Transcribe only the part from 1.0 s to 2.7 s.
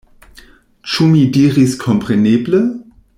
mi diris kompreneble?